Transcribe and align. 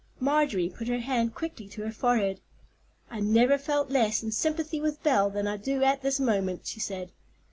Marjorie 0.19 0.67
put 0.71 0.87
her 0.87 0.97
hand 0.97 1.35
quickly 1.35 1.67
to 1.67 1.83
her 1.83 1.91
forehead. 1.91 2.41
"I 3.11 3.19
never 3.19 3.59
felt 3.59 3.91
less 3.91 4.23
in 4.23 4.31
sympathy 4.31 4.81
with 4.81 5.03
Belle 5.03 5.29
than 5.29 5.45
I 5.45 5.57
do 5.57 5.83
at 5.83 6.01
this 6.01 6.19
moment," 6.19 6.65
she 6.65 6.79
said. 6.79 7.11